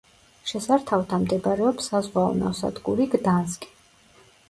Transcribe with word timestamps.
შესართავთან 0.51 1.27
მდებარეობს 1.27 1.91
საზღვაო 1.93 2.35
ნავსადგური 2.43 3.11
გდანსკი. 3.15 3.75